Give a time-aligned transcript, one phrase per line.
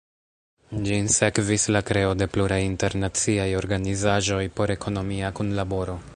[0.87, 6.01] Ĝin sekvis la kreo de pluraj internaciaj organizaĵoj por ekonomia kunlaboro.